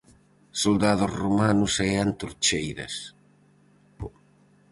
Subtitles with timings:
[0.63, 2.95] Soldados romanos e antorcheiras.